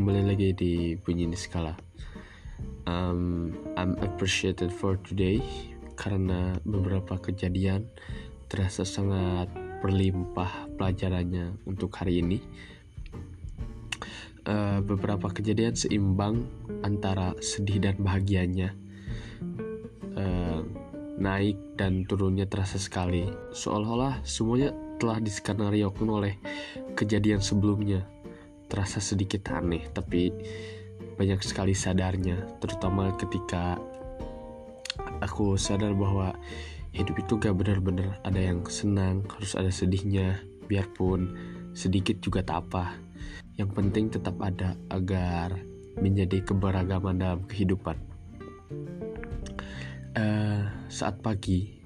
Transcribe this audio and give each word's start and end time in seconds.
kembali 0.00 0.32
lagi 0.32 0.56
di 0.56 0.96
bunyi 0.96 1.28
skala. 1.36 1.76
Um, 2.88 3.52
I'm 3.76 4.00
appreciated 4.00 4.72
for 4.72 4.96
today 4.96 5.44
karena 5.92 6.56
beberapa 6.64 7.20
kejadian 7.20 7.84
terasa 8.48 8.88
sangat 8.88 9.52
berlimpah 9.84 10.72
pelajarannya 10.80 11.52
untuk 11.68 11.92
hari 12.00 12.24
ini. 12.24 12.40
Uh, 14.48 14.80
beberapa 14.80 15.28
kejadian 15.28 15.76
seimbang 15.76 16.48
antara 16.80 17.36
sedih 17.44 17.84
dan 17.84 18.00
bahagianya. 18.00 18.72
Uh, 20.16 20.64
naik 21.20 21.60
dan 21.76 22.08
turunnya 22.08 22.48
terasa 22.48 22.80
sekali, 22.80 23.28
seolah-olah 23.52 24.24
semuanya 24.24 24.72
telah 24.96 25.20
diskenariokan 25.20 26.08
oleh 26.08 26.40
kejadian 26.96 27.44
sebelumnya 27.44 28.08
terasa 28.70 29.02
sedikit 29.02 29.50
aneh 29.50 29.90
tapi 29.90 30.30
banyak 31.18 31.42
sekali 31.42 31.74
sadarnya 31.74 32.46
terutama 32.62 33.12
ketika 33.18 33.76
aku 35.20 35.58
sadar 35.58 35.92
bahwa 35.92 36.32
hidup 36.94 37.18
itu 37.22 37.38
gak 37.38 37.54
benar-benar 37.54 38.18
ada 38.22 38.40
yang 38.40 38.62
senang 38.66 39.26
harus 39.28 39.58
ada 39.58 39.70
sedihnya 39.70 40.40
biarpun 40.70 41.34
sedikit 41.74 42.18
juga 42.18 42.42
tak 42.42 42.70
apa. 42.70 42.94
Yang 43.58 43.70
penting 43.76 44.04
tetap 44.10 44.36
ada 44.40 44.74
agar 44.90 45.54
menjadi 46.00 46.42
keberagaman 46.42 47.20
dalam 47.20 47.40
kehidupan. 47.46 47.98
Uh, 50.10 50.66
saat 50.90 51.22
pagi 51.22 51.78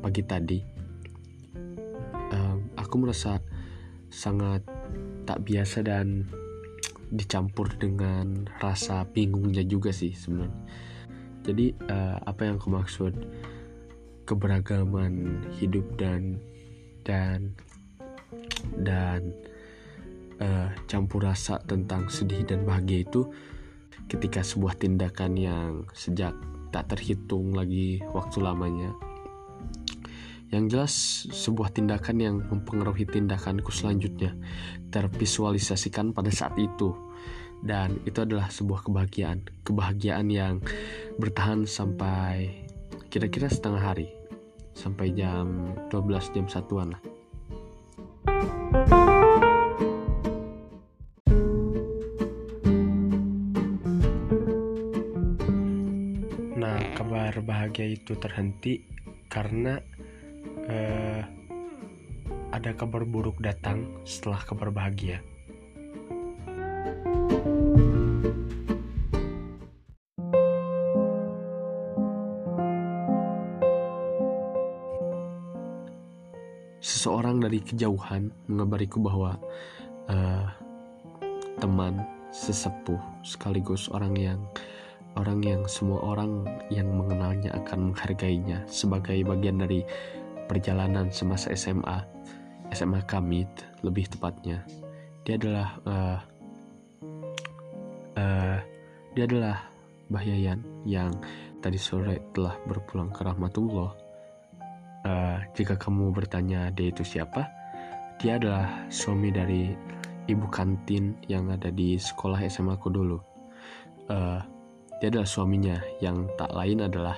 pagi 0.00 0.24
tadi 0.24 0.60
uh, 2.32 2.56
aku 2.80 2.94
merasa 2.96 3.36
sangat 4.08 4.64
tak 5.24 5.44
biasa 5.44 5.84
dan 5.84 6.28
dicampur 7.12 7.68
dengan 7.76 8.48
rasa 8.60 9.04
bingungnya 9.08 9.62
juga 9.64 9.92
sih 9.92 10.12
sebenarnya. 10.12 10.62
Jadi 11.44 11.66
uh, 11.92 12.16
apa 12.24 12.40
yang 12.48 12.56
aku 12.56 12.72
maksud 12.72 13.12
keberagaman 14.24 15.44
hidup 15.60 15.84
dan 16.00 16.40
dan 17.04 17.52
dan 18.80 19.36
uh, 20.40 20.72
campur 20.88 21.28
rasa 21.28 21.60
tentang 21.68 22.08
sedih 22.08 22.42
dan 22.48 22.64
bahagia 22.64 23.04
itu 23.04 23.28
ketika 24.08 24.40
sebuah 24.40 24.80
tindakan 24.80 25.36
yang 25.36 25.70
sejak 25.92 26.32
tak 26.72 26.88
terhitung 26.90 27.52
lagi 27.54 28.02
waktu 28.10 28.40
lamanya 28.40 28.90
yang 30.54 30.70
jelas 30.70 31.26
sebuah 31.34 31.74
tindakan 31.74 32.16
yang 32.22 32.36
mempengaruhi 32.46 33.10
tindakanku 33.10 33.74
selanjutnya 33.74 34.38
tervisualisasikan 34.94 36.14
pada 36.14 36.30
saat 36.30 36.54
itu. 36.62 36.94
Dan 37.58 37.98
itu 38.06 38.22
adalah 38.22 38.54
sebuah 38.54 38.86
kebahagiaan. 38.86 39.42
Kebahagiaan 39.66 40.30
yang 40.30 40.62
bertahan 41.18 41.66
sampai 41.66 42.62
kira-kira 43.10 43.50
setengah 43.50 43.82
hari. 43.82 44.06
Sampai 44.78 45.10
jam 45.10 45.74
12 45.90 46.34
jam 46.38 46.46
satuan 46.46 46.94
lah. 46.94 47.02
Nah, 56.54 56.78
kabar 56.94 57.42
bahagia 57.42 57.90
itu 57.90 58.14
terhenti 58.14 58.86
karena 59.26 59.82
uh, 60.68 61.22
ada 62.54 62.70
kabar 62.78 63.02
buruk 63.02 63.42
datang 63.42 63.90
setelah 64.06 64.38
kabar 64.46 64.70
bahagia. 64.70 65.18
Seseorang 76.84 77.40
dari 77.40 77.60
kejauhan 77.64 78.32
mengabariku 78.48 79.00
bahwa 79.00 79.36
uh, 80.08 80.46
teman 81.60 82.00
sesepuh 82.32 83.00
sekaligus 83.24 83.88
orang 83.88 84.14
yang 84.16 84.40
orang 85.14 85.40
yang 85.46 85.62
semua 85.70 86.02
orang 86.02 86.44
yang 86.68 86.90
mengenalnya 86.90 87.54
akan 87.54 87.92
menghargainya 87.92 88.66
sebagai 88.66 89.22
bagian 89.22 89.62
dari 89.62 89.86
perjalanan 90.46 91.08
semasa 91.10 91.52
SMA 91.56 92.04
SMA 92.72 93.04
kami 93.06 93.46
lebih 93.84 94.08
tepatnya. 94.10 94.64
Dia 95.24 95.36
adalah 95.38 95.68
uh, 95.84 96.18
uh, 98.18 98.58
dia 99.14 99.24
adalah 99.24 99.56
Bahyayan 100.04 100.60
yang 100.84 101.16
tadi 101.64 101.80
sore 101.80 102.20
telah 102.36 102.60
berpulang 102.68 103.08
ke 103.08 103.24
rahmatullah. 103.24 103.90
Uh, 105.04 105.38
jika 105.56 105.76
kamu 105.76 106.12
bertanya 106.12 106.72
dia 106.72 106.88
itu 106.88 107.04
siapa 107.04 107.44
dia 108.20 108.40
adalah 108.40 108.88
suami 108.88 109.28
dari 109.28 109.68
ibu 110.24 110.46
kantin 110.48 111.12
yang 111.28 111.52
ada 111.52 111.68
di 111.68 112.00
sekolah 112.00 112.40
SMA 112.48 112.76
aku 112.78 112.88
dulu. 112.88 113.18
Uh, 114.08 114.40
dia 115.00 115.08
adalah 115.12 115.28
suaminya. 115.28 115.76
Yang 116.00 116.32
tak 116.40 116.50
lain 116.54 116.78
adalah 116.84 117.16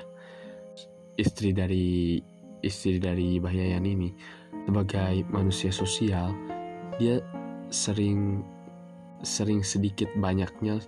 istri 1.15 1.55
dari 1.55 2.19
istri 2.65 3.01
dari 3.01 3.37
Bahyayan 3.41 3.85
ini 3.85 4.13
sebagai 4.67 5.23
manusia 5.31 5.71
sosial 5.71 6.35
dia 6.97 7.21
sering 7.69 8.43
sering 9.25 9.65
sedikit 9.65 10.13
banyaknya 10.17 10.81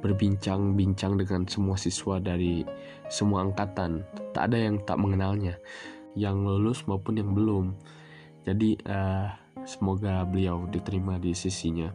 berbincang-bincang 0.00 1.20
dengan 1.20 1.44
semua 1.44 1.76
siswa 1.76 2.16
dari 2.20 2.64
semua 3.12 3.44
angkatan. 3.44 4.04
Tak 4.32 4.52
ada 4.52 4.56
yang 4.56 4.80
tak 4.84 4.96
mengenalnya 4.96 5.60
yang 6.16 6.42
lulus 6.42 6.84
maupun 6.88 7.20
yang 7.20 7.32
belum. 7.36 7.76
Jadi 8.44 8.80
uh, 8.88 9.28
semoga 9.68 10.24
beliau 10.24 10.64
diterima 10.68 11.20
di 11.20 11.36
sisinya. 11.36 11.92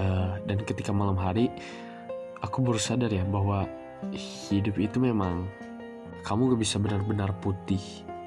Uh, 0.00 0.40
dan 0.48 0.64
ketika 0.64 0.96
malam 0.96 1.16
hari 1.20 1.52
aku 2.40 2.64
baru 2.64 2.80
sadar 2.80 3.12
ya 3.12 3.20
bahwa 3.28 3.68
hidup 4.48 4.80
itu 4.80 4.96
memang 4.96 5.44
kamu 6.20 6.54
gak 6.54 6.60
bisa 6.60 6.76
benar-benar 6.76 7.32
putih. 7.40 7.80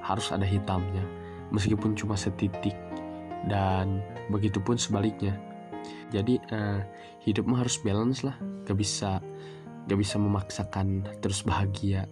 Harus 0.04 0.34
ada 0.34 0.44
hitamnya. 0.44 1.06
Meskipun 1.54 1.94
cuma 1.94 2.18
setitik. 2.18 2.76
Dan 3.46 4.02
begitupun 4.32 4.80
sebaliknya. 4.80 5.38
Jadi 6.10 6.40
uh, 6.54 6.82
hidupmu 7.26 7.60
harus 7.60 7.80
balance 7.82 8.26
lah. 8.26 8.36
Gak 8.66 8.78
bisa 8.78 9.20
gak 9.84 10.00
bisa 10.00 10.16
memaksakan 10.18 11.06
terus 11.20 11.44
bahagia. 11.46 12.10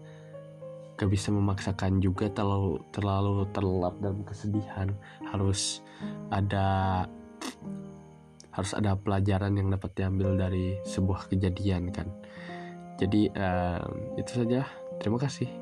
Gak 1.00 1.10
bisa 1.10 1.34
memaksakan 1.34 1.98
juga 2.04 2.30
terlalu 2.30 2.84
terlalu 2.94 3.48
terlelap 3.50 3.98
dalam 4.00 4.22
kesedihan. 4.28 4.94
Harus 5.26 5.82
ada 6.30 7.08
harus 8.52 8.76
ada 8.76 9.00
pelajaran 9.00 9.56
yang 9.56 9.72
dapat 9.72 9.96
diambil 9.96 10.36
dari 10.36 10.78
sebuah 10.84 11.32
kejadian 11.32 11.90
kan. 11.90 12.12
Jadi 13.00 13.32
uh, 13.34 13.82
itu 14.20 14.32
saja. 14.46 14.68
Terima 15.02 15.18
kasih 15.18 15.61